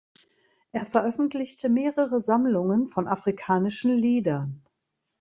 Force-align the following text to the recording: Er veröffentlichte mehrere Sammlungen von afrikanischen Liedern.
Er 0.71 0.87
veröffentlichte 0.87 1.69
mehrere 1.69 2.19
Sammlungen 2.21 2.87
von 2.87 3.07
afrikanischen 3.07 3.95
Liedern. 3.95 4.63